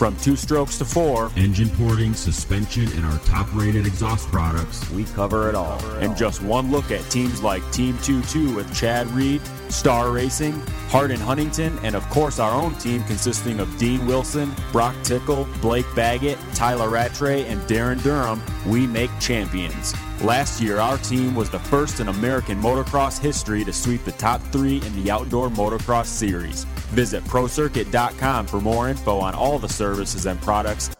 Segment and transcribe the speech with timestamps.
[0.00, 5.04] From two strokes to four, engine porting, suspension, and our top rated exhaust products, we
[5.04, 5.78] cover it all.
[5.96, 10.58] And just one look at teams like Team 2 2 with Chad Reed, Star Racing,
[10.88, 15.46] Hart and Huntington, and of course our own team consisting of Dean Wilson, Broc Tickle,
[15.60, 19.92] Blake Baggett, Tyla Rattray, and Darryn Durham, we make champions.
[20.20, 24.42] Last year, our team was the first in American motocross history to sweep the top
[24.52, 26.64] three in the Outdoor Motocross Series.
[26.92, 30.90] Visit ProCircuit.com for more info on all the services and products.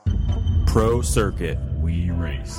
[0.66, 2.58] Pro Circuit, we race.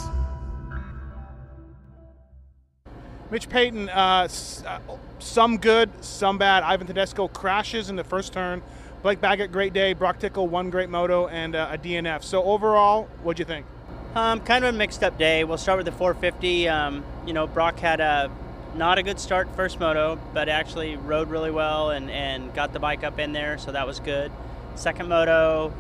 [3.32, 4.28] Mitch Payton, uh,
[4.68, 4.80] uh,
[5.18, 6.62] some good, some bad.
[6.62, 8.62] Ivan Tedesco crashes in the first turn.
[9.02, 9.94] Blake Baggett, great day.
[9.94, 12.24] Broc Tickle, one great moto and uh, a DNF.
[12.24, 13.66] So overall, what'd you think?
[14.14, 15.46] Um, kind of a mixed up day.
[15.46, 16.68] We'll start with the 450.
[16.68, 18.30] Um, you know, Broc had a
[18.76, 22.80] not a good start first moto, but actually rode really well and, and got the
[22.80, 24.32] bike up in there, so that was good.
[24.76, 25.74] Second moto,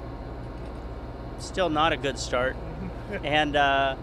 [1.39, 2.55] still not a good start,
[3.23, 3.95] and uh,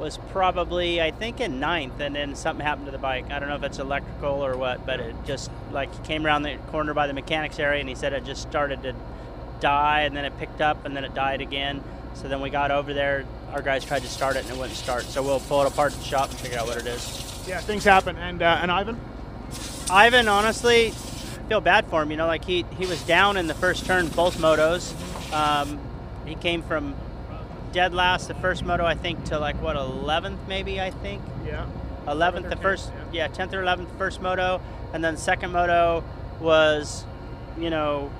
[0.00, 3.30] was probably I think in ninth, and then something happened to the bike.
[3.30, 6.42] I don't know if it's electrical or what, but it just like he came around
[6.42, 8.94] the corner by the mechanics area, and he said it just started to
[9.60, 11.84] die, and then it picked up, and then it died again.
[12.14, 13.24] So then we got over there.
[13.52, 15.04] Our guys tried to start it, and it wouldn't start.
[15.04, 17.60] So we'll pull it apart at the shop and figure out what it is yeah,
[17.60, 18.16] things happen.
[18.16, 19.00] And uh, and Ivan,
[19.90, 20.90] Ivan, honestly,
[21.48, 22.10] feel bad for him.
[22.10, 24.92] You know, like he he was down in the first turn, both motos.
[25.32, 25.78] Um,
[26.24, 26.94] he came from
[27.72, 31.22] dead last the first moto, I think, to like what 11th maybe, I think.
[31.44, 31.66] Yeah.
[32.06, 33.26] 11th the first, yeah.
[33.26, 34.60] yeah, 10th or 11th first moto,
[34.92, 36.04] and then second moto
[36.38, 37.04] was,
[37.58, 38.12] you know,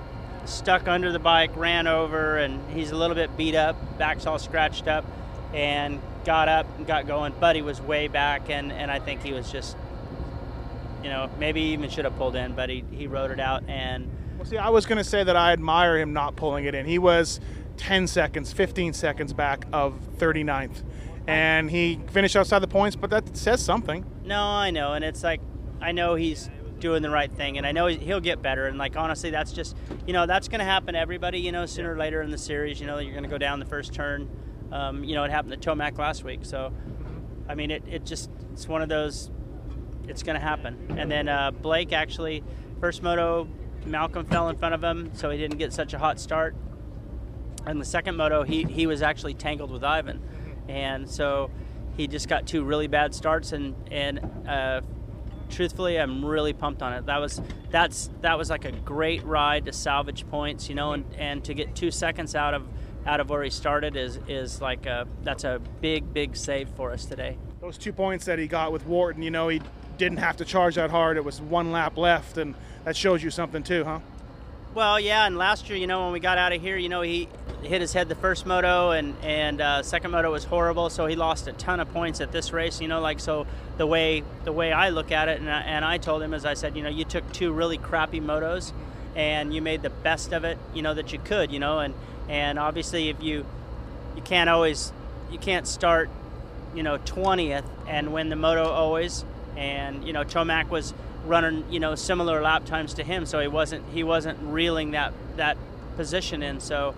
[0.46, 4.38] stuck under the bike, ran over, and he's a little bit beat up, back's all
[4.38, 5.04] scratched up,
[5.52, 7.32] and got up and got going.
[7.32, 9.76] Buddy was way back, and, and I think he was just,
[11.02, 13.62] you know, maybe even should have pulled in, but he, he rode it out.
[13.68, 16.74] And well, see, I was going to say that I admire him not pulling it
[16.74, 16.86] in.
[16.86, 17.40] He was
[17.76, 20.82] 10 seconds, 15 seconds back of 39th,
[21.26, 24.04] and he finished outside the points, but that says something.
[24.24, 25.40] No, I know, and it's like
[25.80, 26.48] I know he's
[26.84, 29.76] doing the right thing and i know he'll get better and like honestly that's just
[30.06, 32.38] you know that's going to happen to everybody you know sooner or later in the
[32.38, 34.28] series you know you're going to go down the first turn
[34.74, 36.40] um, you know, it happened to Tomac last week.
[36.42, 36.72] So,
[37.48, 39.30] I mean, it, it just, it's one of those,
[40.08, 40.96] it's going to happen.
[40.98, 42.42] And then uh, Blake actually,
[42.80, 43.48] first moto,
[43.86, 46.56] Malcolm fell in front of him, so he didn't get such a hot start.
[47.66, 50.20] And the second moto, he, he was actually tangled with Ivan.
[50.68, 51.50] And so
[51.96, 53.52] he just got two really bad starts.
[53.52, 54.18] And, and
[54.48, 54.80] uh,
[55.50, 57.06] truthfully, I'm really pumped on it.
[57.06, 57.40] That was
[57.70, 61.54] that's that was like a great ride to salvage points, you know, and, and to
[61.54, 62.66] get two seconds out of
[63.06, 66.92] out of where he started is is like a, that's a big big save for
[66.92, 67.36] us today.
[67.60, 69.60] Those two points that he got with Wharton, you know, he
[69.96, 71.16] didn't have to charge that hard.
[71.16, 72.54] It was one lap left, and
[72.84, 74.00] that shows you something too, huh?
[74.74, 77.00] Well, yeah, and last year, you know, when we got out of here, you know,
[77.02, 77.28] he
[77.62, 81.14] hit his head the first moto, and and uh, second moto was horrible, so he
[81.14, 82.80] lost a ton of points at this race.
[82.80, 83.46] You know, like so
[83.76, 86.44] the way the way I look at it, and I, and I told him as
[86.44, 88.72] I said, you know, you took two really crappy motos,
[89.14, 91.94] and you made the best of it, you know, that you could, you know, and
[92.28, 93.46] and obviously, if you
[94.16, 94.92] you can't always
[95.30, 96.10] you can't start
[96.74, 99.24] you know 20th and win the moto always.
[99.56, 100.94] And you know Tomac was
[101.26, 105.12] running you know similar lap times to him, so he wasn't he wasn't reeling that
[105.36, 105.56] that
[105.96, 106.60] position in.
[106.60, 106.94] So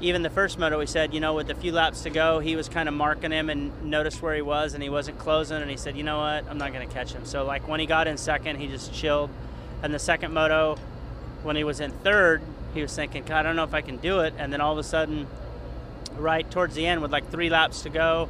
[0.00, 2.54] even the first moto, we said, you know, with a few laps to go, he
[2.54, 5.56] was kind of marking him and noticed where he was, and he wasn't closing.
[5.62, 7.24] And he said, you know what, I'm not going to catch him.
[7.24, 9.30] So like when he got in second, he just chilled.
[9.82, 10.76] And the second moto,
[11.42, 12.42] when he was in third,
[12.74, 14.34] he was thinking, I don't know if I can do it.
[14.36, 15.26] And then all of a sudden,
[16.18, 18.28] right towards the end, with like three laps to go,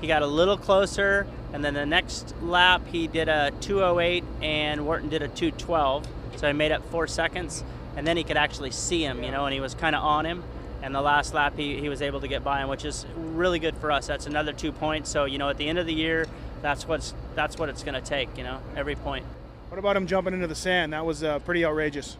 [0.00, 1.26] he got a little closer.
[1.56, 6.06] And then the next lap, he did a 208 and Wharton did a 212.
[6.36, 7.64] So he made up four seconds.
[7.96, 10.26] And then he could actually see him, you know, and he was kind of on
[10.26, 10.44] him.
[10.82, 13.58] And the last lap, he, he was able to get by him, which is really
[13.58, 14.06] good for us.
[14.06, 15.08] That's another two points.
[15.08, 16.26] So, you know, at the end of the year,
[16.60, 19.24] that's what's that's what it's going to take, you know, every point.
[19.70, 20.92] What about him jumping into the sand?
[20.92, 22.18] That was uh, pretty outrageous.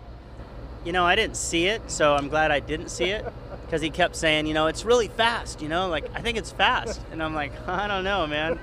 [0.87, 3.23] You know, I didn't see it, so I'm glad I didn't see it
[3.67, 6.53] because he kept saying, you know, it's really fast, you know, like I think it's
[6.53, 7.03] fast.
[7.13, 8.59] And I'm like, I don't know, man.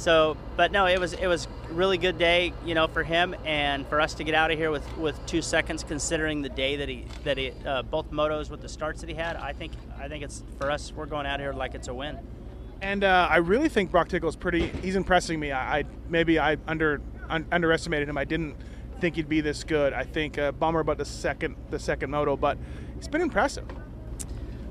[0.00, 3.86] So, but no, it was it was really good day, you know, for him and
[3.86, 6.88] for us to get out of here with, with two seconds, considering the day that
[6.88, 9.36] he that he uh, both motos with the starts that he had.
[9.36, 10.90] I think I think it's for us.
[10.90, 12.18] We're going out here like it's a win.
[12.80, 14.68] And uh, I really think Broc Tickle is pretty.
[14.68, 15.52] He's impressing me.
[15.52, 18.16] I, I maybe I under un, underestimated him.
[18.16, 18.56] I didn't
[19.00, 19.92] think he'd be this good.
[19.92, 22.56] I think uh, bummer about the second the second moto, but
[22.96, 23.66] it's been impressive.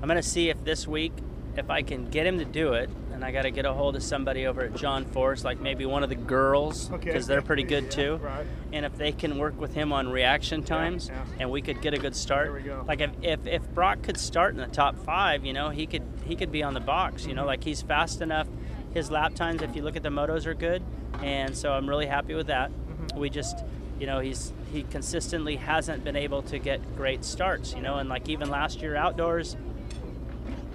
[0.02, 1.14] I'm gonna see if this week
[1.56, 2.90] if I can get him to do it,
[3.20, 5.86] and I got to get a hold of somebody over at John Force, like maybe
[5.86, 7.20] one of the girls, because Okay.
[7.20, 8.16] they're pretty good Yeah, too.
[8.24, 8.46] right.
[8.72, 11.26] And if they can work with him on reaction times, yeah.
[11.38, 12.64] and we could get a good start.
[12.64, 12.86] Go.
[12.88, 16.04] Like if, if if Broc could start in the top five, you know, he could
[16.24, 17.26] he could be on the box.
[17.26, 17.48] You know, mm-hmm.
[17.48, 18.48] like he's fast enough.
[18.94, 20.82] His lap times, if you look at the motos, are good,
[21.22, 22.72] and so I'm really happy with that.
[22.72, 23.20] Mm-hmm.
[23.20, 23.66] We just,
[24.00, 27.74] you know, he's he consistently hasn't been able to get great starts.
[27.74, 29.58] You know, and like even last year outdoors,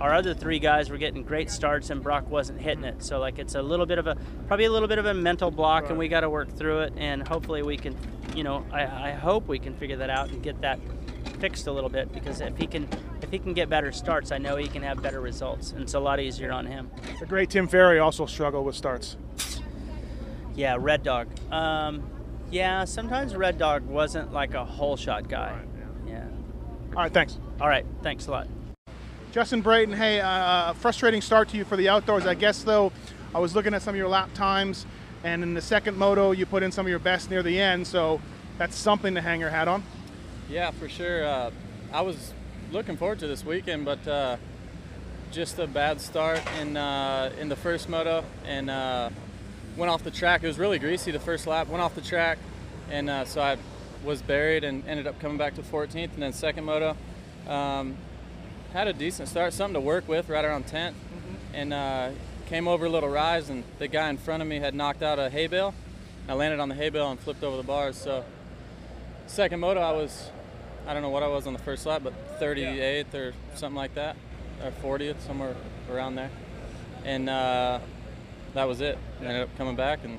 [0.01, 3.03] our other three guys were getting great starts and Broc wasn't hitting it.
[3.03, 4.17] So like it's a little bit of a
[4.49, 6.93] probably a little bit of a mental block and we got to work through it
[6.97, 7.97] and hopefully we can,
[8.35, 10.81] you know, I, I hope we can figure that out and get that
[11.39, 12.89] fixed a little bit because if he can
[13.23, 15.95] if he can get better starts, I know he can have better results and it's
[15.95, 16.91] a lot easier on him.
[17.21, 19.17] The great Tim Ferry also struggled with starts.
[20.57, 21.29] Yeah, Red Dog.
[21.51, 22.09] Um,
[22.51, 25.61] yeah, sometimes Red Dog wasn't like a whole shot guy.
[26.07, 26.27] Yeah.
[26.95, 27.39] All right, thanks.
[27.61, 28.47] All right, thanks a lot.
[29.35, 32.25] Justin Brayton, hey, uh, frustrating start to you for the outdoors.
[32.25, 32.93] I guess though,
[33.35, 34.87] I was looking at some of your lap times,
[35.25, 37.85] and in the second moto, you put in some of your best near the end.
[37.85, 38.21] So
[38.59, 39.83] that's something to hang your hat on.
[40.49, 41.27] Yeah, for sure.
[41.27, 41.51] Uh,
[41.93, 42.33] I was
[42.71, 44.37] looking forward to this weekend, but uh,
[45.33, 49.11] just a bad start in uh, in the first moto and uh,
[49.77, 50.45] went off the track.
[50.45, 51.67] It was really greasy the first lap.
[51.67, 52.39] Went off the track,
[52.89, 53.57] and uh, so I
[54.05, 56.15] was buried and ended up coming back to 14th.
[56.15, 56.97] And then second moto,
[57.49, 57.97] um,
[58.75, 60.95] had a decent start, something to work with right around 10th,
[61.53, 62.11] and uh,
[62.47, 65.17] came over a little rise, and the guy in front of me had knocked out
[65.17, 65.73] a hay bale.
[66.29, 67.97] I landed on the hay bale and flipped over the bars.
[67.97, 68.25] So
[69.29, 70.29] second moto, I was,
[70.89, 73.95] I don't know what I was on the first lap, but 38th or something like
[73.95, 74.17] that,
[74.61, 75.55] or 40th, somewhere
[75.89, 76.31] around there.
[77.05, 77.79] And uh,
[78.55, 78.99] that was it.
[79.21, 80.19] I ended up coming back and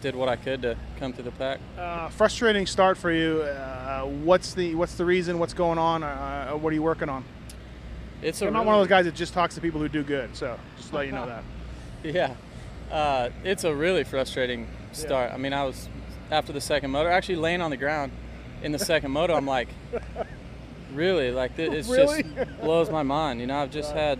[0.00, 1.60] did what I could to come to the pack.
[1.76, 3.42] Uh, frustrating start for you.
[3.42, 5.38] Uh, what's the what's the reason?
[5.38, 6.02] What's going on?
[6.02, 7.24] Uh, what are you working on?
[8.22, 10.36] It's I'm not one of those guys that just talks to people who do good.
[10.36, 11.44] So just to let you know that.
[12.04, 12.34] Yeah,
[12.90, 15.32] uh, it's a really frustrating start.
[15.32, 15.88] I mean, I was
[16.32, 18.10] after the second moto, actually laying on the ground
[18.60, 19.34] in the second moto.
[19.36, 19.68] I'm like,
[20.92, 22.24] really, like it Really?
[22.24, 23.40] just blows my mind.
[23.40, 24.18] You know, I've just had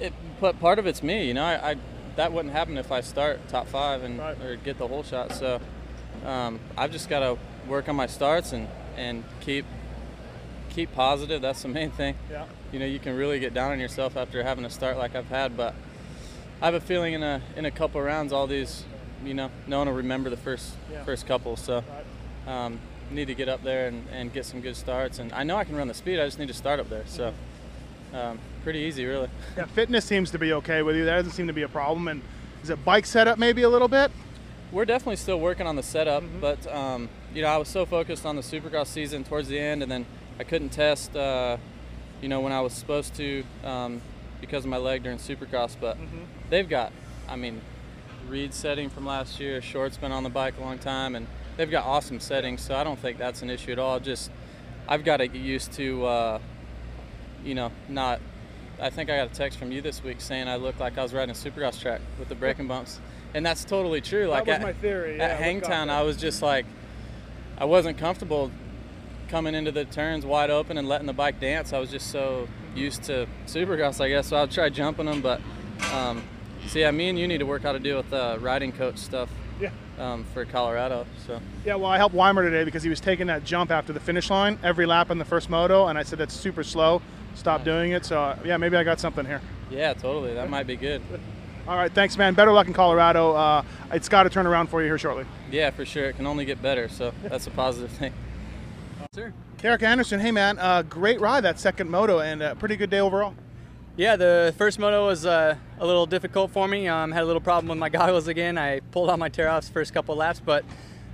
[0.00, 0.12] it.
[0.38, 1.26] But part of it's me.
[1.26, 1.76] You know, I, I
[2.16, 4.38] that wouldn't happen if I start top five and Right.
[4.42, 5.32] or get the whole shot.
[5.32, 5.60] So
[6.26, 7.38] um, I've just got to
[7.68, 9.64] work on my starts and and keep
[10.70, 11.42] keep positive.
[11.42, 12.44] That's the main thing Yeah.
[12.72, 15.28] you know you can really get down on yourself after having a start like I've
[15.28, 15.56] had.
[15.56, 15.74] But
[16.62, 18.84] I have a feeling in a in a couple rounds, all these,
[19.24, 21.04] you know, no one will remember the first Yeah.
[21.04, 21.56] first couple.
[21.56, 21.84] So
[22.46, 22.78] um,
[23.10, 25.18] need to get up there and, and get some good starts.
[25.18, 26.20] And I know I can run the speed.
[26.20, 27.04] I just need to start up there.
[27.06, 27.34] So
[28.14, 29.28] um, pretty easy, really.
[29.56, 31.04] Yeah, fitness seems to be okay with you.
[31.04, 32.08] That doesn't seem to be a problem.
[32.08, 32.22] And
[32.62, 34.10] is it bike setup maybe a little bit?
[34.72, 38.24] We're definitely still working on the setup, but um, you know, I was so focused
[38.24, 40.06] on the Supercross season towards the end, and then
[40.40, 41.58] I couldn't test, uh,
[42.22, 44.00] you know, when I was supposed to um,
[44.40, 45.76] because of my leg during Supercross.
[45.78, 45.98] But
[46.48, 46.92] they've got,
[47.28, 47.60] I mean,
[48.26, 49.60] Reed setting from last year.
[49.60, 51.26] Short's been on the bike a long time, and
[51.58, 54.00] they've got awesome settings, so I don't think that's an issue at all.
[54.00, 54.30] Just
[54.88, 56.38] I've got to get used to, uh,
[57.44, 58.18] you know, not.
[58.80, 61.02] I think I got a text from you this week saying I looked like I
[61.02, 62.98] was riding a Supercross track with the braking bumps,
[63.34, 64.28] and that's totally true.
[64.28, 66.64] Like was at, my theory, yeah, at Hangtown, I was just like,
[67.58, 68.50] I wasn't comfortable
[69.30, 71.72] coming into the turns wide open and letting the bike dance.
[71.72, 74.26] I was just so used to Supercross, I guess.
[74.28, 75.40] So I'll try jumping them, but
[75.94, 76.22] um,
[76.66, 78.98] so yeah, me and you need to work how to deal with uh, riding coach
[78.98, 79.70] stuff Yeah.
[79.98, 81.06] um, for Colorado.
[81.26, 84.00] So Yeah, well, I helped Weimer today because he was taking that jump after the
[84.00, 87.00] finish line every lap in the first moto, and I said that's super slow.
[87.36, 88.04] Stop doing it.
[88.04, 89.40] So uh, yeah, maybe I got something here.
[89.70, 91.00] yeah, totally, that might be good.
[91.68, 92.34] All right, thanks, man.
[92.34, 93.32] Better luck in Colorado.
[93.32, 93.62] Uh,
[93.92, 95.24] it's got to turn around for you here shortly.
[95.52, 96.88] Yeah, for sure, it can only get better.
[96.88, 98.12] So that's a positive thing.
[99.12, 99.34] Sir.
[99.58, 103.00] Derek Anderson, hey man, uh, great ride that second moto, and a pretty good day
[103.00, 103.34] overall.
[103.96, 106.86] Yeah, the first moto was uh, a little difficult for me.
[106.86, 108.56] Um, had a little problem with my goggles again.
[108.56, 110.64] I pulled out my tear offs first couple laps, but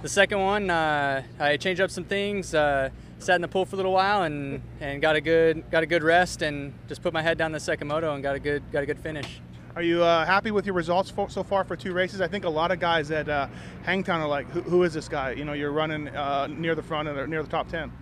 [0.03, 2.55] the second one, uh, I changed up some things.
[2.55, 5.83] Uh, sat in the pool for a little while and, and got a good got
[5.83, 8.39] a good rest and just put my head down the second moto and got a
[8.39, 9.41] good got a good finish.
[9.77, 12.23] Are you uh, happy with your results for, so far for two races?
[12.23, 13.47] I think a lot of guys at uh,
[13.85, 16.83] Hangtown are like, who, "Who is this guy?" You know, you're running uh, near the
[16.83, 17.93] front or near the top ten.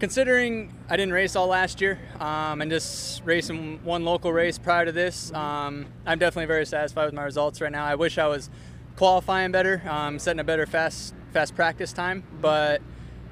[0.00, 4.86] Considering I didn't race all last year um, and just racing one local race prior
[4.86, 7.84] to this, um, I'm definitely very satisfied with my results right now.
[7.84, 8.48] I wish I was
[8.96, 12.80] qualifying better, um, setting a better fast fast practice time, but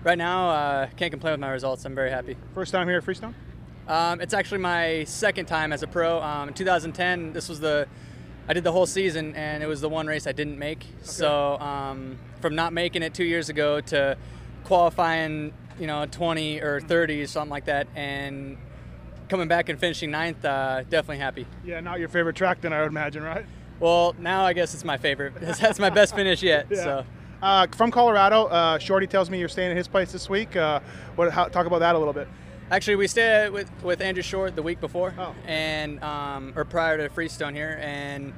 [0.05, 1.87] right now uh, can't complain with my results.
[1.87, 2.37] I'm very happy.
[2.53, 3.35] First time here at Freestone.
[3.89, 6.21] Um, it's actually my second time as a pro.
[6.21, 7.87] Um, in 2010, this was the
[8.49, 10.87] I did the whole season, and it was the one race I didn't make.
[11.03, 14.17] So um, from not making it two years ago to
[14.65, 18.57] qualifying, you know, 20 or 30 something like that, and
[19.29, 21.47] coming back and finishing ninth, uh, definitely happy.
[21.65, 23.45] Yeah, not your favorite track, then I would imagine, right?
[23.81, 25.35] Well, now I guess it's my favorite.
[25.41, 26.67] That's my best finish yet.
[26.71, 26.85] Yeah.
[26.85, 27.07] So.
[27.43, 30.57] Uh, from Colorado, uh, Shorty tells me you're staying at his place this week.
[30.57, 30.81] Uh,
[31.17, 31.31] what?
[31.31, 32.29] How, talk about that a little bit.
[32.71, 35.35] Actually, we stayed with with Andrew Short the week before, Oh.
[35.47, 38.33] and um, or prior to Freestone here, and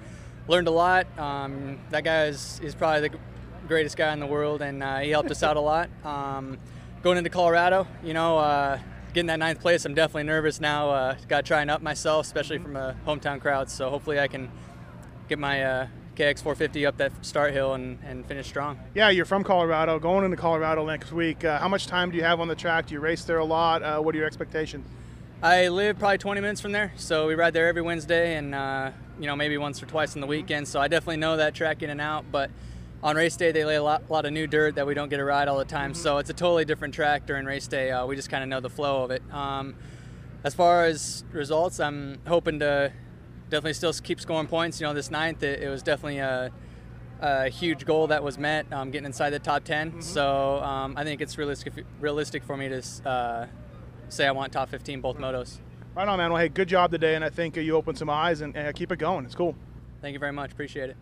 [0.48, 1.06] learned a lot.
[1.18, 3.18] Um, that guy is, is probably the
[3.66, 5.88] greatest guy in the world, and uh, he helped us out a lot.
[6.04, 6.58] Um,
[7.02, 8.78] going into Colorado, you know, uh,
[9.14, 10.90] getting that ninth place, I'm definitely nervous now.
[10.90, 13.70] Uh, Got to try and up myself, especially from a hometown crowd.
[13.70, 14.50] So hopefully, I can
[15.30, 15.62] get my
[16.18, 18.78] uh, KX 450 up that start hill and, and finish strong.
[18.94, 21.44] Yeah, you're from Colorado, going into Colorado next week.
[21.44, 22.86] Uh, how much time do you have on the track?
[22.86, 23.82] Do you race there a lot?
[23.82, 24.86] Uh, what are your expectations?
[25.42, 28.90] I live probably 20 minutes from there, so we ride there every Wednesday, and uh,
[29.20, 30.66] you know maybe once or twice on the weekend.
[30.66, 32.24] So I definitely know that track in and out.
[32.32, 32.50] But
[33.04, 35.18] on race day, they lay a lot, lot of new dirt that we don't get
[35.18, 35.94] to ride all the time.
[35.94, 37.92] So it's a totally different track during race day.
[37.92, 39.22] Uh, we just kind of know the flow of it.
[39.32, 39.76] Um,
[40.42, 42.92] as far as results, I'm hoping to
[43.50, 44.80] definitely still keep scoring points.
[44.80, 46.52] You know, this ninth, it, it was definitely a,
[47.20, 50.02] a huge goal that was met, um, getting inside the top 10.
[50.02, 53.46] So um, I think it's realistic, realistic for me to uh,
[54.08, 55.58] say I want top 15 both motos.
[55.94, 56.32] Right on, man.
[56.32, 58.72] Well, hey, good job today, and I think uh, you opened some eyes and uh,
[58.72, 59.24] keep it going.
[59.24, 59.56] It's cool.
[60.00, 60.52] Thank you very much.
[60.52, 60.96] Appreciate it.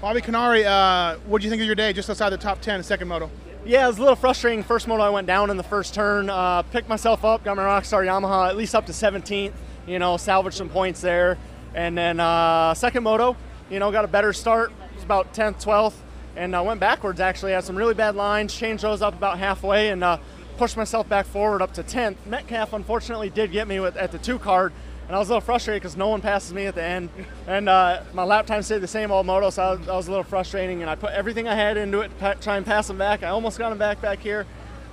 [0.00, 2.82] Bobby Kiniry, uh, what do you think of your day just outside the top 10,
[2.82, 3.30] second moto?
[3.64, 4.62] Yeah, it was a little frustrating.
[4.62, 6.30] First moto, I went down in the first turn.
[6.30, 9.52] Uh, picked myself up, got my Rockstar Yamaha at least up to 17th.
[9.86, 11.38] You know, salvaged some points there.
[11.74, 13.36] And then uh, second moto,
[13.70, 14.70] you know, got a better start.
[14.70, 15.94] It was about 10th, 12th,
[16.36, 17.20] and I went backwards.
[17.20, 18.54] Actually, had some really bad lines.
[18.54, 20.18] Changed those up about halfway and uh,
[20.56, 22.16] pushed myself back forward up to 10th.
[22.26, 24.72] Metcalf unfortunately did get me with, at the two card.
[25.06, 27.10] And I was a little frustrated because no one passes me at the end,
[27.46, 30.08] and uh, my lap time stayed the same all moto, so I was, I was
[30.08, 30.80] a little frustrating.
[30.82, 33.22] And I put everything I had into it to try and pass him back.
[33.22, 34.46] I almost got him back back here,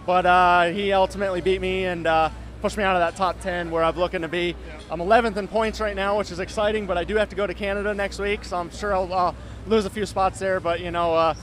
[0.05, 2.29] but uh, he ultimately beat me and uh,
[2.63, 4.55] pushed me out of that top 10 where I'm looking to be.
[4.89, 7.46] I'm 11th in points right now, which is exciting, but I do have to go
[7.46, 9.34] to Canada next week, so I'm sure I'll uh,
[9.67, 10.62] lose a few spots there.
[10.62, 11.34] But you know, uh,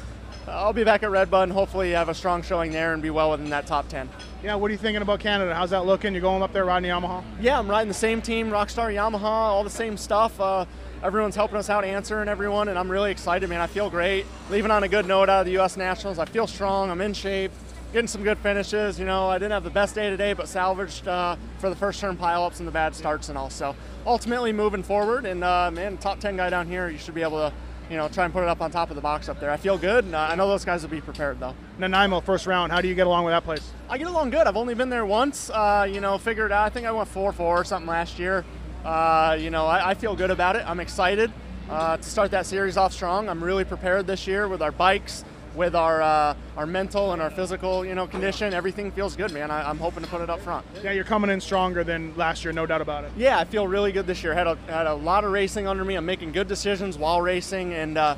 [0.48, 3.10] I'll be back at Red Bud and hopefully have a strong showing there and be
[3.10, 4.08] well within that top 10.
[4.42, 5.54] Yeah, what are you thinking about Canada?
[5.54, 6.14] How's that looking?
[6.14, 7.22] You're going up there riding Yamaha?
[7.38, 10.40] Yeah, I'm riding the same team, Rockstar Yamaha, all the same stuff.
[10.40, 10.64] Uh,
[11.02, 13.60] everyone's helping us out, answering everyone, and I'm really excited, man.
[13.60, 14.24] I feel great.
[14.48, 15.76] Leaving on a good note out of the U.S.
[15.76, 16.90] Nationals, I feel strong.
[16.90, 17.52] I'm in shape,
[17.92, 18.98] getting some good finishes.
[18.98, 22.00] You know, I didn't have the best day today, but salvaged uh, for the first
[22.00, 23.50] turn pileups and the bad starts and all.
[23.50, 23.74] So
[24.06, 27.38] ultimately moving forward, and uh, man, top 10 guy down here, you should be able
[27.38, 27.52] to.
[27.90, 29.50] You know, try and put it up on top of the box up there.
[29.50, 31.56] I feel good, and uh, I know those guys will be prepared though.
[31.76, 32.70] Nanaimo, first round.
[32.70, 33.68] How do you get along with that place?
[33.88, 34.46] I get along good.
[34.46, 35.50] I've only been there once.
[35.50, 36.64] Uh, you know, figured out.
[36.64, 38.44] I think I went four four or something last year.
[38.84, 40.62] Uh, you know, I, I feel good about it.
[40.68, 41.32] I'm excited
[41.68, 43.28] uh, to start that series off strong.
[43.28, 47.30] I'm really prepared this year with our bikes, with our uh, our mental and our
[47.30, 48.54] physical, you know, condition.
[48.54, 49.50] Everything feels good, man.
[49.50, 50.64] I, I'm hoping to put it up front.
[50.82, 53.12] Yeah, you're coming in stronger than last year, no doubt about it.
[53.16, 54.34] Yeah, I feel really good this year.
[54.34, 55.94] Had a had a lot of racing under me.
[55.96, 58.16] I'm making good decisions while racing, and uh,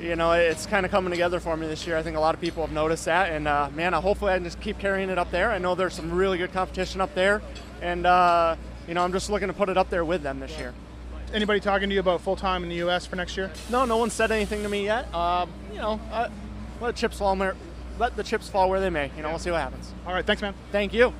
[0.00, 1.96] you know it's kind of coming together for me this year.
[1.96, 4.36] I think a lot of people have noticed that, and uh, man, I hopefully I
[4.36, 5.50] can just keep carrying it up there.
[5.50, 7.42] I know there's some really good competition up there,
[7.80, 10.56] and uh, you know I'm just looking to put it up there with them this
[10.58, 10.74] year.
[11.32, 13.06] Anybody talking to you about full time in the U.S.
[13.06, 13.50] for next year?
[13.70, 15.12] No, no one said anything to me yet.
[15.14, 16.28] Um, you know, uh,
[16.82, 17.54] let the chips fall where
[17.98, 19.10] let the chips fall where they may.
[19.16, 19.92] You know, we'll see what happens.
[20.06, 20.54] All right, thanks, man.
[20.72, 21.12] Thank you.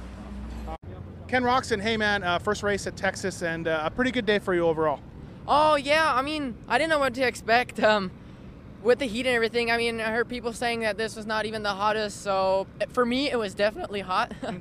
[1.28, 4.38] Ken Roczen, hey man, uh, first race at Texas and uh, a pretty good day
[4.38, 5.00] for you overall.
[5.46, 7.80] Oh yeah, I mean, I didn't know what to expect.
[7.80, 8.10] Um,
[8.82, 11.46] with the heat and everything, I mean, I heard people saying that this was not
[11.46, 12.22] even the hottest.
[12.22, 14.32] So for me, it was definitely hot.
[14.42, 14.52] uh,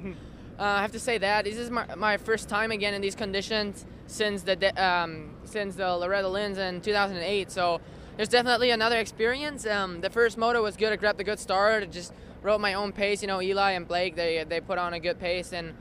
[0.59, 3.85] I have to say that this is my, my first time again in these conditions
[4.05, 7.51] since the de- um, since the Loretta Lynn's in 2008.
[7.51, 7.81] So
[8.21, 9.65] there's definitely another experience.
[9.65, 10.93] Um, the first moto was good.
[10.93, 11.81] I grabbed a good start.
[11.81, 12.13] I just
[12.43, 13.23] rode my own pace.
[13.23, 15.73] You know, Eli and Blake they they put on a good pace and.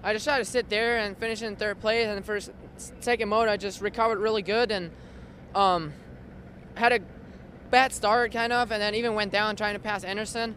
[0.00, 2.06] I just tried to sit there and finish in third place.
[2.06, 2.52] And the first,
[3.00, 4.90] second mode, I just recovered really good and
[5.56, 5.92] um,
[6.76, 7.00] had a
[7.70, 10.54] bad start kind of, and then even went down trying to pass Anderson.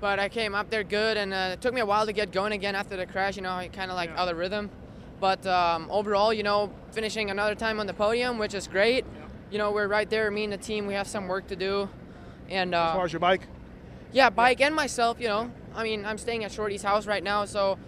[0.00, 2.30] But I came up there good, and uh, it took me a while to get
[2.30, 3.34] going again after the crash.
[3.36, 4.70] You know, I kind of like out of rhythm.
[5.18, 9.04] But um, overall, you know, finishing another time on the podium, which is great.
[9.54, 10.32] You know, we're right there.
[10.32, 11.88] Me and the team, we have some work to do.
[12.50, 13.42] And uh, As far as your bike,
[14.10, 15.48] yeah, bike and myself, you know.
[15.76, 17.78] I mean, I'm staying at Shorty's house right now, so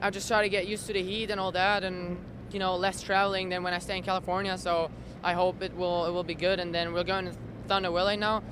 [0.00, 2.16] I just try to get used to the heat and all that, and
[2.52, 4.56] you know, less traveling than when I stay in California.
[4.56, 4.88] So
[5.20, 6.60] I hope it will it will be good.
[6.60, 7.32] And then we're going to
[7.66, 8.44] Thunder Valley now.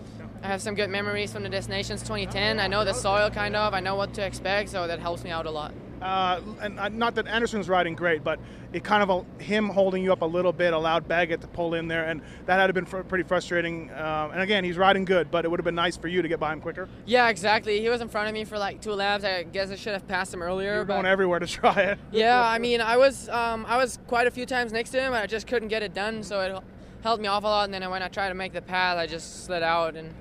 [0.43, 2.59] I have some good memories from the des Nations 2010.
[2.59, 3.73] I know the soil kind of.
[3.73, 5.73] I know what to expect, so that helps me out a lot.
[6.03, 8.39] Uh, and uh, not that Anderson was riding great, but
[8.73, 11.75] it kind of uh, him holding you up a little bit allowed Baggett to pull
[11.75, 13.91] in there, and that had been fr- pretty frustrating.
[13.93, 16.29] Um, and again, he's riding good, but it would have been nice for you to
[16.29, 16.89] get by him quicker.
[17.07, 17.81] Yeah, exactly.
[17.81, 19.25] He was in front of me for like two laps.
[19.25, 20.75] I guess I should have passed him earlier.
[20.75, 21.99] You're but going everywhere to try it.
[22.13, 25.13] yeah, I mean, I was um, I was quite a few times next to him,
[25.13, 26.23] and I just couldn't get it done.
[26.23, 26.63] So it
[27.03, 27.65] held me off a lot.
[27.65, 30.15] And then when I tried to make the pass, I just slid out and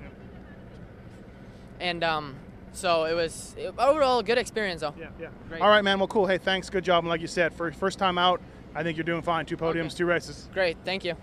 [1.80, 2.36] and um,
[2.72, 4.94] so it was it, overall a good experience though.
[4.98, 5.28] Yeah, yeah.
[5.48, 5.60] Great.
[5.60, 5.98] All right, man.
[5.98, 6.26] Well, cool.
[6.26, 6.70] Hey, thanks.
[6.70, 7.04] Good job.
[7.04, 8.40] And like you said, for first time out,
[8.74, 9.46] I think you're doing fine.
[9.46, 9.96] Two podiums, Okay.
[9.96, 10.48] two races.
[10.52, 11.14] Great, thank you.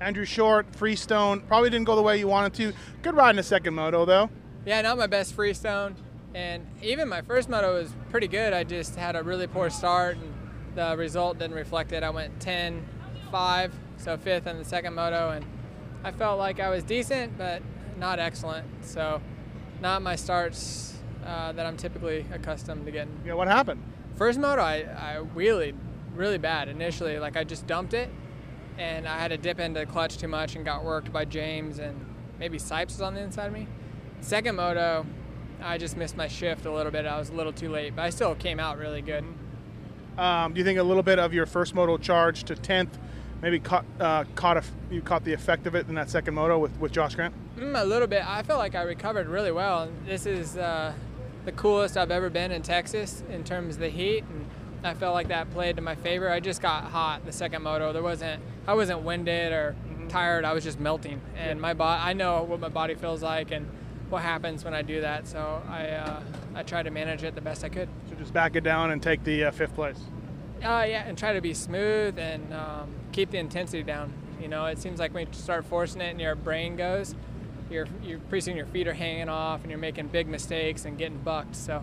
[0.00, 2.72] Andrew Short, Freestone, probably didn't go the way you wanted to.
[3.02, 4.30] Good ride in the second moto, though.
[4.64, 5.96] Yeah, not my best freestone,
[6.34, 8.52] and even my first moto was pretty good.
[8.52, 10.32] I just had a really poor start, and
[10.76, 12.04] the result didn't reflect it.
[12.04, 12.86] I went 10,
[13.32, 15.44] 5, so fifth in the second moto, and
[16.04, 17.60] I felt like I was decent, but
[17.98, 18.66] not excellent.
[18.84, 19.20] So,
[19.80, 20.94] not my starts
[21.24, 23.20] uh, that I'm typically accustomed to getting.
[23.24, 23.82] Yeah, what happened?
[24.16, 25.76] First moto, I, I wheelied
[26.14, 27.18] really bad initially.
[27.18, 28.10] Like I just dumped it,
[28.78, 31.78] and I had to dip into the clutch too much and got worked by James
[31.78, 32.04] and
[32.38, 33.66] maybe Sipes was on the inside of me.
[34.20, 35.06] Second moto,
[35.60, 37.06] I just missed my shift a little bit.
[37.06, 39.24] I was a little too late, but I still came out really good.
[40.16, 42.98] Um, do you think a little bit of your first moto charge to tenth,
[43.42, 46.58] maybe caught uh, caught a, you caught the effect of it in that second moto
[46.58, 47.34] with, with Josh Grant?
[47.56, 48.26] Mm, a little bit.
[48.26, 49.88] I felt like I recovered really well.
[50.06, 50.92] This is uh,
[51.44, 54.46] the coolest I've ever been in Texas in terms of the heat, and
[54.84, 56.30] I felt like that played to my favor.
[56.30, 57.92] I just got hot the second moto.
[57.92, 59.74] There wasn't I wasn't winded or
[60.08, 60.44] tired.
[60.44, 62.02] I was just melting, and my body.
[62.02, 63.68] I know what my body feels like and
[64.10, 65.26] what happens when I do that.
[65.26, 66.22] So I uh,
[66.54, 67.88] I tried to manage it the best I could.
[68.08, 69.98] So just back it down and take the uh, fifth place.
[70.58, 74.12] Uh, yeah, and try to be smooth and um, keep the intensity down.
[74.40, 77.16] You know, it seems like when you start forcing it and your brain goes,
[77.68, 80.96] you're, you're pretty soon your feet are hanging off and you're making big mistakes and
[80.96, 81.56] getting bucked.
[81.56, 81.82] So,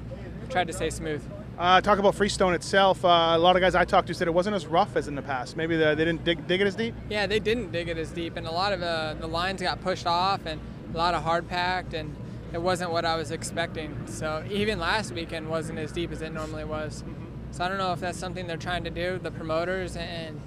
[0.50, 1.22] tried to stay smooth.
[1.60, 3.04] Uh, talk about Freestone itself.
[3.04, 5.16] Uh, a lot of guys I talked to said it wasn't as rough as in
[5.16, 5.58] the past.
[5.58, 6.96] Maybe the, they didn't dig, dig it as deep.
[7.10, 9.82] Yeah, they didn't dig it as deep, and a lot of uh, the lines got
[9.82, 10.62] pushed off, and
[10.94, 12.16] a lot of hard packed, and
[12.54, 14.08] it wasn't what I was expecting.
[14.08, 17.04] So even last weekend wasn't as deep as it normally was.
[17.52, 20.40] So I don't know if that's something they're trying to do, the promoters, and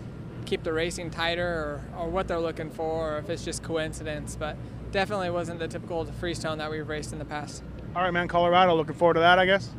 [0.48, 4.36] keep the racing tighter, or, or what they're looking for, or if it's just coincidence.
[4.38, 4.56] But
[4.90, 7.62] definitely wasn't the typical freestone that we've raced in the past.
[7.94, 8.28] All right, man.
[8.28, 8.74] Colorado.
[8.74, 9.70] Looking forward to that, I guess.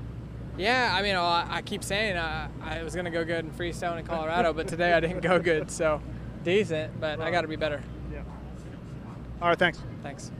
[0.57, 3.97] Yeah, I mean, I I keep saying uh, I was gonna go good in freestone
[3.97, 5.71] in Colorado, but today I didn't go good.
[5.71, 6.01] So
[6.43, 7.81] decent, but I got to be better.
[8.11, 8.23] Yeah.
[9.41, 9.57] All right.
[9.57, 9.81] Thanks.
[10.03, 10.31] Thanks.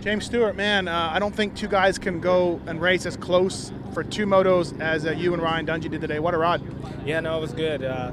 [0.00, 3.70] James Stewart, man, uh, I don't think two guys can go and race as close
[3.92, 6.18] for two motos as uh, you and Ryan Dungey did today.
[6.18, 6.62] What a ride!
[7.04, 7.84] Yeah, no, it was good.
[7.84, 8.12] Uh,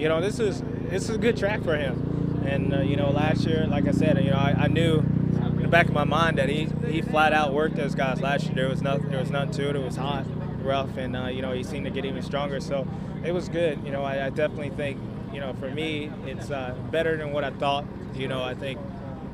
[0.00, 2.42] you know, this is this is a good track for him.
[2.46, 5.62] And uh, you know, last year, like I said, you know, I, I knew in
[5.62, 8.54] the back of my mind that he he flat out worked those guys last year.
[8.54, 9.76] There was nothing there was nothing to it.
[9.76, 10.24] It was hot,
[10.64, 12.60] rough, and uh, you know, he seemed to get even stronger.
[12.60, 12.88] So
[13.24, 13.84] it was good.
[13.84, 14.98] You know, I, I definitely think
[15.32, 17.84] you know, for me, it's uh, better than what I thought.
[18.14, 18.80] You know, I think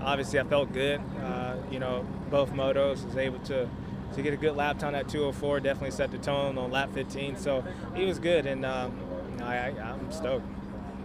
[0.01, 1.01] obviously I felt good.
[1.23, 3.69] Uh, you know, both motos was able to
[4.15, 5.61] to get a good lap time at 204.
[5.61, 7.37] Definitely set the tone on lap 15.
[7.37, 8.99] So he was good, and um,
[9.43, 10.47] I, I, I'm stoked.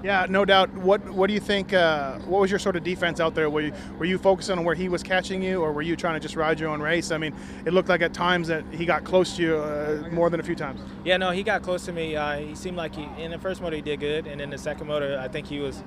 [0.04, 0.74] Yeah, no doubt.
[0.74, 1.74] What What do you think?
[1.74, 3.52] Uh, what was your sort of defense out there?
[3.52, 6.16] Were you, were you focusing on where he was catching you, or were you trying
[6.16, 7.12] to just ride your own race?
[7.12, 10.32] I mean, it looked like at times that he got close to you uh, more
[10.32, 10.82] than a few times.
[11.06, 12.16] Yeah, no, he got close to me.
[12.16, 14.58] Uh, he seemed like he in the first motor he did good, and in the
[14.58, 15.84] second motor I think he was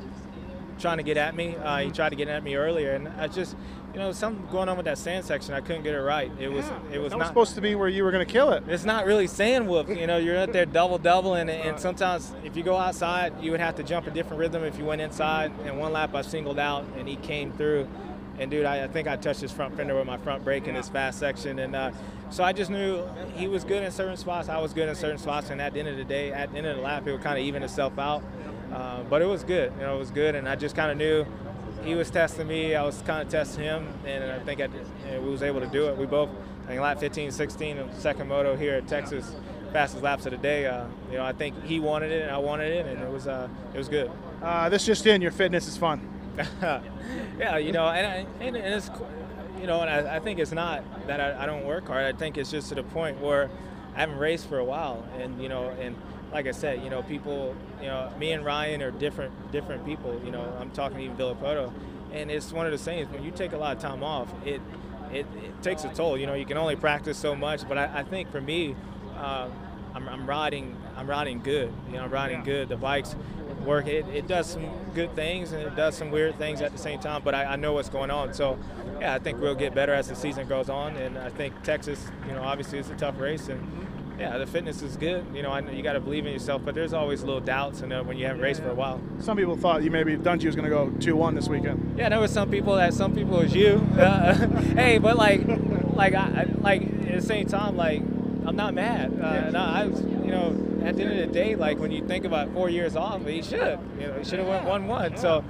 [0.78, 1.56] trying to get at me.
[1.56, 3.56] Uh, he tried to get at me earlier, and I just,
[3.92, 5.54] you know, something going on with that sand section.
[5.54, 6.30] I couldn't get it right.
[6.38, 8.32] It was, it was That was not supposed to be where you were going to
[8.32, 8.64] kill it.
[8.68, 9.88] It's not really sand whoop.
[9.88, 13.50] You know, you're out there double doubling, and, and sometimes if you go outside, you
[13.50, 15.52] would have to jump a different rhythm if you went inside.
[15.64, 17.88] And one lap I singled out, and he came through.
[18.36, 20.74] And dude, I, I think I touched his front fender with my front brake in
[20.74, 21.92] this fast section, and uh,
[22.30, 23.06] so I just knew
[23.36, 24.48] he was good in certain spots.
[24.48, 26.58] I was good in certain spots, and at the end of the day, at the
[26.58, 28.24] end of the lap, it would kind of even itself out.
[28.74, 29.72] Uh, but it was good.
[29.76, 31.24] You know, it was good, and I just kind of knew
[31.84, 32.74] he was testing me.
[32.74, 35.60] I was kind of testing him, and I think I, you know, we was able
[35.60, 35.96] to do it.
[35.96, 36.30] We both,
[36.64, 39.34] I think, lap 15, 16, and moto here at Texas,
[39.72, 40.66] fastest laps of the day.
[40.66, 43.28] Uh, you know, I think he wanted it, and I wanted it, and it was
[43.28, 44.10] uh, it was good.
[44.42, 46.10] Uh, this just in, your fitness is fun.
[47.38, 48.90] yeah, you know, and, I, and, and it's,
[49.60, 52.04] you know, and I, I think it's not that I, I don't work hard.
[52.12, 53.50] I think it's just to the point where
[53.94, 55.96] I haven't raced for a while, and you know, and
[56.34, 60.20] like I said, you know, people, you know, me and Ryan are different, different people.
[60.24, 61.72] You know, I'm talking even Villopoto,
[62.12, 64.60] and it's one of the things when you take a lot of time off, it,
[65.12, 66.18] it, it takes a toll.
[66.18, 68.74] You know, you can only practice so much, but I, I think for me,
[69.16, 69.48] uh,
[69.94, 71.72] I'm, I'm riding, I'm riding good.
[71.86, 72.68] You know, I'm riding good.
[72.68, 73.14] The bikes
[73.64, 73.86] work.
[73.86, 76.98] It, it does some good things and it does some weird things at the same
[76.98, 77.22] time.
[77.24, 78.34] But I, I know what's going on.
[78.34, 78.58] So,
[79.00, 80.96] yeah, I think we'll get better as the season goes on.
[80.96, 83.86] And I think Texas, you know, obviously it's a tough race, and
[84.18, 85.24] yeah, the fitness is good.
[85.34, 87.80] You know, I know you got to believe in yourself, but there's always little doubts,
[87.80, 89.00] and when you haven't raced for a while.
[89.20, 91.96] Some people thought you maybe Dungey was going to go two one this weekend.
[91.98, 93.86] Yeah, there was some people that some people was you.
[93.98, 94.34] Uh,
[94.74, 95.42] hey, but like,
[95.94, 98.00] like I like at the same time, like
[98.46, 99.12] I'm not mad.
[99.20, 99.50] Uh, yeah.
[99.50, 100.48] no, I was, you know,
[100.84, 103.42] at the end of the day, like when you think about four years off, he
[103.42, 105.16] should, you know, he should have went one one.
[105.16, 105.44] So,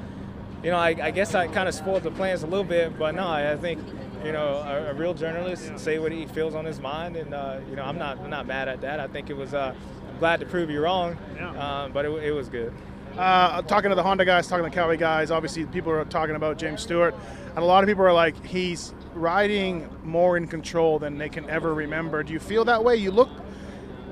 [0.63, 3.15] you know, I, I guess I kind of spoiled the plans a little bit, but
[3.15, 3.81] no, I think
[4.25, 5.77] you know, a, a, real journalist yeah.
[5.77, 8.47] say what he feels on his mind, and uh, you know, I'm not I'm not
[8.47, 9.01] mad at that.
[9.01, 9.55] I think it was.
[9.55, 9.75] Uh,
[10.09, 11.83] I'm glad to prove you wrong, yeah.
[11.83, 12.73] um, but it, it, was good.
[13.19, 16.37] Uh, talking to the Honda guys, talking to the Cali guys, obviously people are talking
[16.37, 17.15] about James Stewart,
[17.49, 21.51] and a lot of people are like, he's riding more in control than they can
[21.51, 22.23] ever remember.
[22.23, 22.97] Do you feel that way?
[22.97, 23.29] You look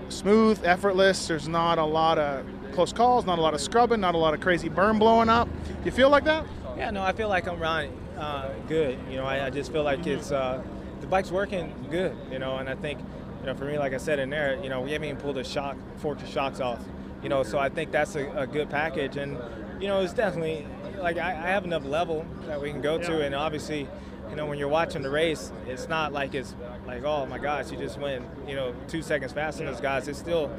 [0.08, 1.28] smooth, effortless.
[1.28, 4.34] There's not a lot of close calls, not a lot of scrubbing, not a lot
[4.34, 5.48] of crazy burn blowing up.
[5.66, 6.44] Do you feel like that?
[6.76, 8.98] Yeah, no, I feel like I'm riding uh, good.
[9.10, 10.62] You know, I, I, just feel like it's uh,
[11.00, 12.16] the bike's working good.
[12.30, 13.00] You know, and I think
[13.40, 15.38] you know for me, like I said in there, you know, we haven't even pulled
[15.38, 16.80] a shock, fork of shocks off.
[17.22, 19.38] You know, so I think that's a, a good package, and
[19.80, 20.66] you know, it's definitely
[20.98, 23.08] like I, I, have enough level that we can go yeah.
[23.08, 23.88] to, and obviously.
[24.30, 26.54] You know, when you're watching the race, it's not like it's
[26.86, 30.08] like, oh my gosh, you just went, you know, two seconds faster than those guys.
[30.08, 30.50] It's still,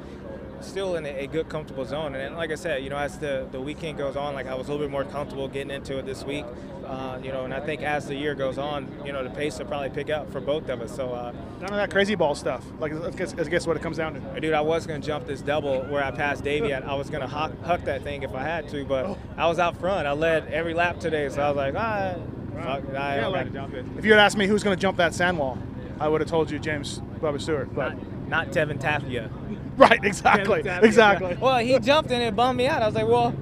[0.62, 2.16] still in a, good, comfortable zone.
[2.16, 4.68] And like I said, you know, as the, the weekend goes on, like I was
[4.68, 6.46] a little bit more comfortable getting into it this week.
[6.86, 9.58] Uh, you know, and I think as the year goes on, you know, the pace
[9.60, 10.96] will probably pick up for both of us.
[10.96, 12.64] So uh, none of that crazy ball stuff.
[12.80, 14.40] Like, I guess, I guess what it comes down to.
[14.40, 16.74] Dude, I was gonna jump this double where I passed Davey.
[16.74, 19.18] I was gonna huck, huck that thing if I had to, but oh.
[19.38, 20.08] I was out front.
[20.08, 22.16] I led every lap today, so I was like, ah,
[22.56, 23.86] fuck, I yeah, like, jump it.
[23.98, 25.58] If you had asked me who's gonna jump that sand wall,
[26.00, 27.96] I would have told you James Bubba Stewart, but
[28.28, 29.30] not, not Tevin Tapia.
[29.76, 31.36] Right, exactly, exactly.
[31.42, 32.84] Well, he jumped and it bummed me out.
[32.84, 33.34] I was like, well,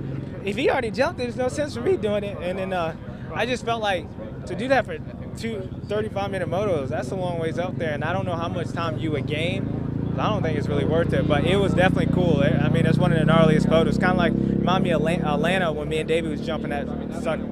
[0.46, 2.38] if he already jumped, it, there's no sense for me doing it.
[2.42, 2.96] And then uh,
[3.34, 4.08] I just felt like
[4.48, 4.98] to do that for
[5.38, 7.94] two 35 minute motos, that's a long ways up there.
[7.94, 9.78] And I don't know how much time you would gain.
[10.18, 12.44] I don't think it's really worth it, but it was definitely cool.
[12.44, 13.98] I mean, it's one of the gnarliest photos.
[13.98, 16.86] Kind of like remind me of Atlanta when me and David was jumping that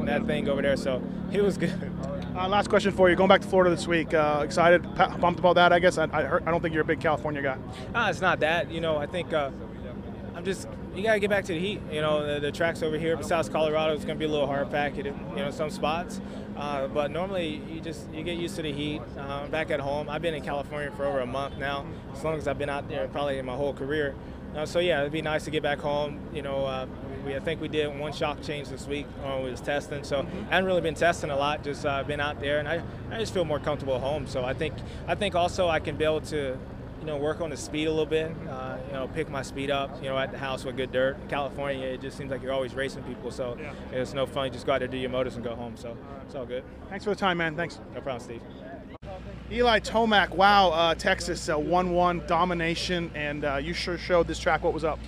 [0.05, 0.75] that thing over there.
[0.77, 1.91] So it was good.
[2.35, 3.17] Uh, last question for you.
[3.17, 5.73] Going back to Florida this week, uh, excited, pumped about that.
[5.73, 7.57] I guess I, I, heard, I, don't think you're a big California guy.
[7.93, 8.71] Uh, it's not that.
[8.71, 9.49] You know, I think uh,
[10.35, 10.65] I'm just
[10.95, 11.81] you got to get back to the heat.
[11.91, 14.47] You know, the, the tracks over here, besides Colorado, it's going to be a little
[14.47, 14.97] hard packed.
[14.97, 16.19] You know, some spots.
[16.57, 19.01] Uh, but normally, you just you get used to the heat.
[19.17, 22.35] Uh, back at home, I've been in California for over a month now, as long
[22.35, 24.15] as I've been out there, probably in my whole career.
[24.55, 26.19] Uh, so yeah, it'd be nice to get back home.
[26.33, 26.85] You know, uh,
[27.25, 30.03] we I think we did one shock change this week when we was testing.
[30.03, 30.25] So.
[30.49, 33.19] I haven't really been testing a lot, just uh, been out there, and I, I
[33.19, 34.27] just feel more comfortable at home.
[34.27, 34.73] So I think
[35.07, 36.57] I think also I can be able to
[36.99, 38.31] you know, work on the speed a little bit.
[38.49, 40.01] Uh, you know, pick my speed up.
[40.01, 41.17] You know, at the house with good dirt.
[41.21, 43.73] In California, it just seems like you're always racing people, so yeah.
[43.91, 44.45] it's no fun.
[44.45, 45.75] You just go out there, do your motors, and go home.
[45.77, 46.23] So all right.
[46.25, 46.63] it's all good.
[46.89, 47.55] Thanks for the time, man.
[47.55, 47.79] Thanks.
[47.93, 48.41] No problem, Steve.
[49.51, 54.73] Eli Tomac, wow, uh, Texas, 1-1 domination, and uh, you sure showed this track what
[54.73, 54.99] was up.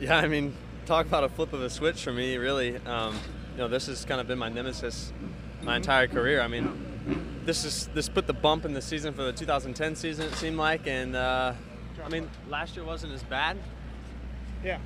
[0.00, 2.76] Yeah, I mean, talk about a flip of a switch for me, really.
[2.78, 3.14] Um,
[3.52, 5.12] you know, this has kind of been my nemesis
[5.62, 6.40] my entire career.
[6.40, 6.87] I mean,
[7.44, 10.26] this is this put the bump in the season for the 2010 season.
[10.26, 11.54] It seemed like, and uh,
[12.04, 13.58] I mean, last year wasn't as bad.
[14.64, 14.78] Yeah.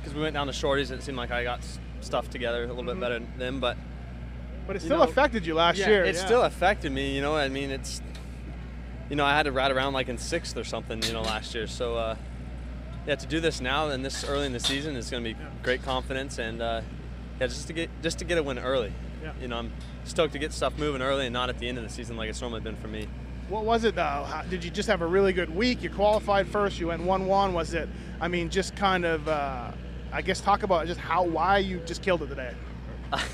[0.00, 1.60] Because we went down to shorties, and it seemed like I got
[2.00, 2.92] stuff together a little mm-hmm.
[2.92, 3.76] bit better than them, but.
[4.66, 6.04] But it still know, affected you last yeah, year.
[6.04, 6.24] It yeah.
[6.26, 7.14] still affected me.
[7.14, 8.02] You know, I mean, it's.
[9.08, 11.02] You know, I had to ride around like in sixth or something.
[11.02, 11.96] You know, last year, so.
[11.96, 12.16] Uh,
[13.06, 15.40] yeah, to do this now and this early in the season is going to be
[15.40, 15.48] yeah.
[15.62, 16.82] great confidence and uh,
[17.40, 18.92] yeah, just to get just to get a win early.
[19.22, 19.32] Yeah.
[19.40, 19.72] You know, I'm
[20.08, 22.28] stoked to get stuff moving early and not at the end of the season like
[22.28, 23.06] it's normally been for me.
[23.48, 24.02] What was it though?
[24.28, 25.82] How, did you just have a really good week?
[25.82, 26.78] You qualified first.
[26.78, 27.54] You went one-one.
[27.54, 27.88] Was it?
[28.20, 29.26] I mean, just kind of.
[29.26, 29.72] Uh,
[30.12, 32.54] I guess talk about just how why you just killed it today.
[33.12, 33.24] I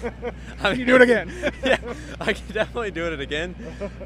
[0.70, 1.30] mean, you do it again?
[1.64, 1.78] yeah,
[2.20, 3.54] I can definitely do it again.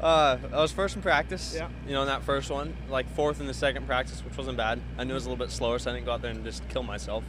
[0.01, 1.53] Uh, I was first in practice.
[1.55, 1.69] Yeah.
[1.85, 4.81] You know, in that first one, like fourth in the second practice, which wasn't bad.
[4.97, 6.43] I knew it was a little bit slower, so I didn't go out there and
[6.43, 7.23] just kill myself.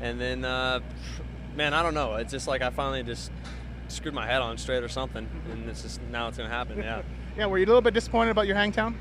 [0.00, 0.80] And then, uh,
[1.54, 2.16] man, I don't know.
[2.16, 3.30] It's just like I finally just
[3.88, 6.78] screwed my head on straight or something, and it's just now it's gonna happen.
[6.78, 7.02] Yeah.
[7.36, 7.46] yeah.
[7.46, 8.98] Were you a little bit disappointed about your hangtown?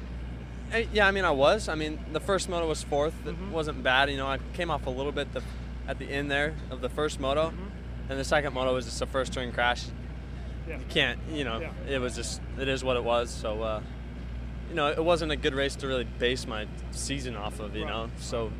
[0.72, 1.70] Eh, yeah, I mean, I was.
[1.70, 3.52] I mean, the first moto was 4th It mm-hmm.
[3.52, 4.10] wasn't bad.
[4.10, 5.44] You know, I came off a little bit the,
[5.88, 7.50] at the end there of the first moto.
[7.50, 7.76] Mm-hmm
[8.10, 9.86] and the second moto was just a first turn crash.
[10.68, 10.80] Yeah.
[10.80, 11.96] You can't, you know, yeah.
[11.96, 13.30] it was just, it is what it was.
[13.30, 13.82] So, uh,
[14.70, 17.84] you know, it wasn't a good race to really base my season off of, you
[17.84, 17.90] right.
[17.90, 18.10] know.
[18.20, 18.52] So,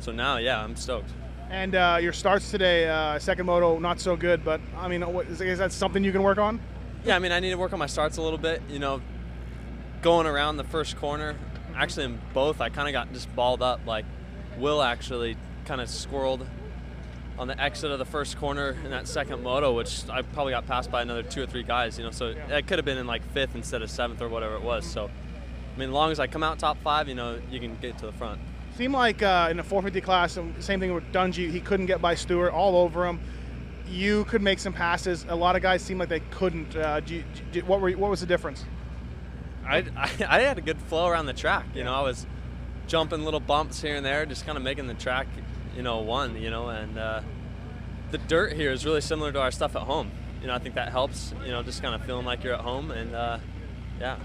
[0.00, 1.10] so now, yeah, I'm stoked.
[1.50, 5.40] And uh, your starts today, uh, second moto, not so good, but I mean, is,
[5.40, 6.60] is that something you can work on?
[7.04, 8.62] Yeah, I mean, I need to work on my starts a little bit.
[8.68, 9.00] You know,
[10.02, 11.36] going around the first corner,
[11.76, 13.80] actually in both, I kind of got just balled up.
[13.86, 14.04] Like,
[14.58, 16.46] Will actually kind of squirreled
[17.38, 20.66] on the exit of the first corner in that second moto, which I probably got
[20.66, 21.96] passed by another two or three guys.
[21.96, 22.56] You know, so yeah.
[22.56, 24.84] it could have been in like fifth instead of seventh or whatever it was.
[24.84, 27.76] So, I mean, as long as I come out top five, you know, you can
[27.76, 28.40] get to the front.
[28.76, 31.50] Seemed like uh, in the 450 class, um, same thing with Dungey.
[31.50, 33.18] He couldn't get by Stewart, all over him.
[33.88, 35.24] You could make some passes.
[35.30, 36.76] A lot of guys seemed like they couldn't.
[36.76, 38.66] Uh, do you, do, what were what was the difference?
[39.64, 41.64] I, I, I had a good flow around the track.
[41.74, 42.26] You know, I was
[42.86, 45.26] jumping little bumps here and there, just kind of making the track,
[45.74, 46.36] you know, one.
[46.36, 47.22] You know, and uh,
[48.10, 50.10] the dirt here is really similar to our stuff at home.
[50.42, 51.32] You know, I think that helps.
[51.46, 53.38] You know, just kind of feeling like you're at home, and uh,
[53.98, 54.18] yeah.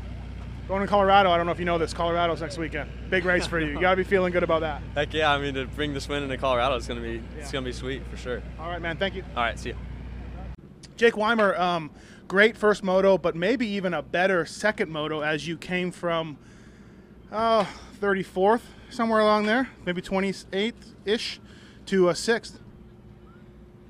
[0.72, 1.94] Going to Colorado, I don't know if you know this.
[1.94, 2.90] Colorado's next weekend.
[3.10, 3.74] Big race for you.
[3.74, 4.82] You got to be feeling good about that.
[4.96, 5.30] Heck yeah!
[5.30, 8.08] I mean, to bring this win into Colorado is gonna be it's gonna be sweet
[8.08, 8.42] for sure.
[8.58, 8.96] All right, man.
[8.96, 9.26] Thank you.
[9.36, 9.76] All right, see you.
[10.96, 11.92] Jake Weimer, um,
[12.30, 16.38] great first moto, but maybe even a better second moto as you came from
[17.34, 17.66] uh,
[18.00, 21.42] 34th, somewhere along there, maybe 28th ish,
[21.88, 22.62] to a sixth.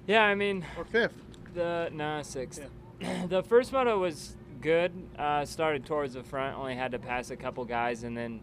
[0.08, 1.14] Yeah, I mean, or fifth.
[1.54, 2.66] The no sixth.
[3.28, 4.92] the first moto was good.
[5.18, 8.40] Uh, started towards the front, only had to pass a couple guys, and then,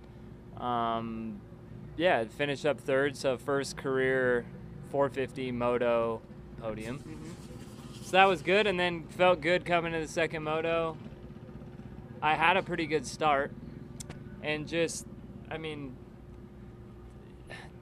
[0.58, 1.40] um,
[1.96, 3.16] yeah, finished up third.
[3.16, 4.44] So first career
[4.90, 6.20] 450 moto
[6.60, 7.02] podium.
[8.02, 10.96] So that was good, and then felt good coming to the second moto.
[12.20, 13.52] I had a pretty good start,
[14.42, 15.06] and just,
[15.50, 15.96] I mean,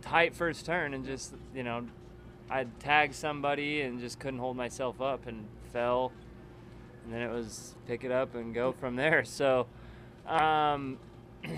[0.03, 1.87] tight first turn, and just you know,
[2.51, 6.12] I tagged somebody and just couldn't hold myself up and fell
[7.07, 9.25] and then it was pick it up and go from there.
[9.37, 9.66] So,
[10.27, 10.99] um,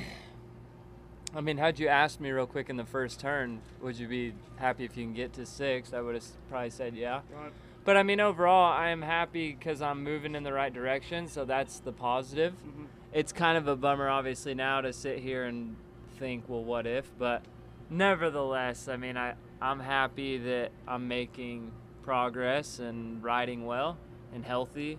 [1.35, 4.35] I mean, had you asked me real quick in the first turn, would you be
[4.57, 5.93] happy if you can get to six?
[5.93, 7.21] I would have probably said yeah.
[7.35, 7.53] Right.
[7.85, 11.29] But I mean, overall, I am happy because I'm moving in the right direction.
[11.29, 12.53] So that's the positive.
[12.55, 12.85] Mm-hmm.
[13.13, 15.77] It's kind of a bummer, obviously, now to sit here and
[16.19, 17.11] think, well, what if?
[17.19, 17.43] But
[17.89, 23.97] nevertheless, I mean, I I'm happy that I'm making progress and riding well
[24.35, 24.99] and healthy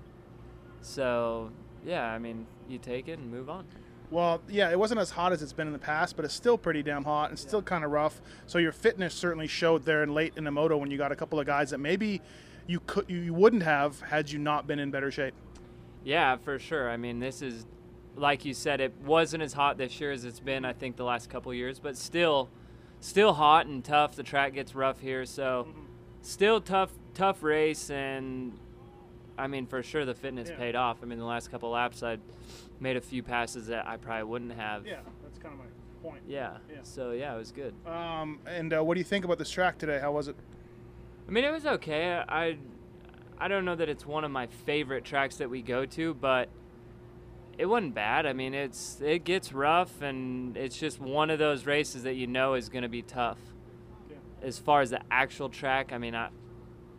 [0.82, 1.52] so,
[1.86, 3.66] yeah, I mean, you take it and move on.
[4.12, 6.58] Well, yeah, it wasn't as hot as it's been in the past, but it's still
[6.58, 8.22] pretty damn hot and still kind of rough.
[8.48, 11.16] So your fitness certainly showed there in late in the moto when you got a
[11.16, 12.22] couple of guys that maybe
[12.66, 15.36] you could you wouldn't have had you not been in better shape.
[16.04, 16.90] Yeah, for sure.
[16.90, 17.68] I mean, this is
[18.16, 20.66] like you said, it wasn't as hot this year as it's been.
[20.66, 22.50] I think the last couple years, but still,
[23.00, 24.16] still hot and tough.
[24.16, 25.82] The track gets rough here, so mm-hmm.
[26.22, 28.54] still tough, tough race and
[29.40, 30.58] I mean, for sure the fitness Yeah.
[30.58, 30.98] paid off.
[31.02, 32.18] I mean, the last couple laps I
[32.80, 34.86] made a few passes that I probably wouldn't have.
[34.86, 35.66] Yeah, that's kind of my
[36.04, 36.24] point.
[36.28, 36.58] Yeah.
[36.70, 36.80] Yeah.
[36.84, 37.74] So yeah, it was good.
[37.86, 40.00] Um, and uh, what do you think about this track today?
[40.00, 40.36] How was it?
[41.28, 42.14] I mean, it was okay.
[42.28, 42.58] I
[43.38, 46.50] I don't know that it's one of my favorite tracks that we go to, but
[47.58, 48.26] it wasn't bad.
[48.26, 52.28] I mean, it's it gets rough, and it's just one of those races that you
[52.28, 53.40] know is going to be tough.
[54.42, 56.30] As far as the actual track, I mean, I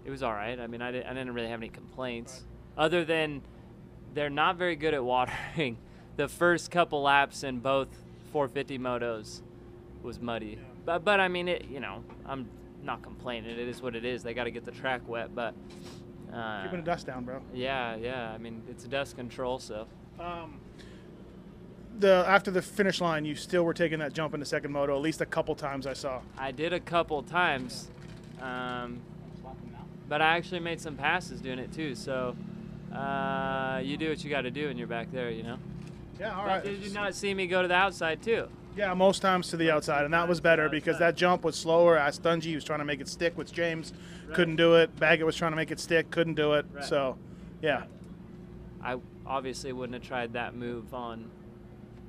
[0.05, 0.59] it was all right.
[0.59, 2.45] I mean, I didn't, I didn't really have any complaints,
[2.77, 3.43] other than
[4.15, 5.79] they're not very good at watering.
[6.17, 7.89] the first couple laps in both
[8.33, 9.43] 450 motos
[10.03, 12.49] was muddy, but but I mean, it you know, I'm
[12.83, 13.51] not complaining.
[13.51, 14.23] It is what it is.
[14.23, 15.55] They got to get the track wet, but.
[16.33, 17.43] Uh, Keeping the dust down, bro.
[17.53, 18.31] Yeah, yeah.
[18.31, 19.87] I mean, it's dust control, so.
[20.21, 20.61] Um,
[21.99, 24.97] the after the finish line, you still were taking that jump in the second moto
[24.97, 25.87] at least a couple times.
[25.87, 26.21] I saw.
[26.39, 27.91] I did a couple times,
[28.41, 29.01] um,
[30.11, 31.95] but I actually made some passes doing it too.
[31.95, 32.37] So
[32.93, 35.57] uh, you do what you got to do, and you're back there, you know.
[36.19, 36.65] Yeah, all But right.
[36.65, 38.49] Did you not see me go to the outside too?
[38.77, 41.97] Yeah, most times to the outside, and that was better because that jump was slower.
[41.97, 43.93] As Dungey was trying to make it stick with James,
[44.33, 44.95] couldn't do it.
[44.99, 46.67] Baggett was trying to make it stick, couldn't do it.
[46.73, 46.85] Right.
[46.85, 47.17] So,
[47.63, 47.85] yeah.
[48.83, 51.31] I obviously wouldn't have tried that move on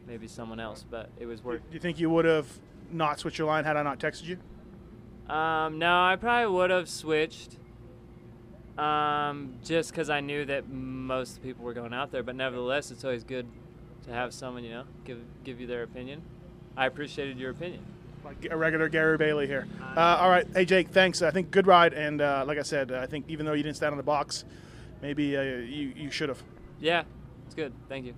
[0.07, 1.61] maybe someone else, but it was worth.
[1.67, 2.47] Do you think you would have
[2.91, 5.33] not switched your line had I not texted you?
[5.33, 7.57] Um, no, I probably would have switched.
[8.77, 13.03] Um, just because I knew that most people were going out there, but nevertheless, it's
[13.03, 13.45] always good
[14.05, 16.21] to have someone, you know, give give you their opinion.
[16.77, 17.83] I appreciated your opinion.
[18.23, 19.67] Like a regular Gary Bailey here.
[19.81, 21.21] Uh, all right, hey Jake, thanks.
[21.21, 23.77] I think good ride, and uh, like I said, I think even though you didn't
[23.77, 24.45] stand on the box,
[25.01, 26.41] maybe uh, you you should have.
[26.79, 27.03] Yeah,
[27.45, 27.73] it's good.
[27.89, 28.13] Thank you.